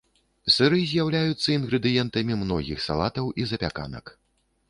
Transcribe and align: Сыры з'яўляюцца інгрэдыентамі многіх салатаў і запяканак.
Сыры 0.53 0.79
з'яўляюцца 0.91 1.47
інгрэдыентамі 1.57 2.39
многіх 2.45 2.81
салатаў 2.87 3.25
і 3.43 3.49
запяканак. 3.51 4.05